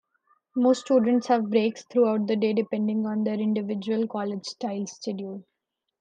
Most 0.55 0.81
students 0.81 1.27
have 1.27 1.51
breaks 1.51 1.83
throughout 1.85 2.25
the 2.25 2.35
day 2.35 2.53
depending 2.53 3.05
on 3.05 3.23
their 3.23 3.39
individual, 3.39 4.07
college-style 4.07 4.87
schedule. 4.87 5.45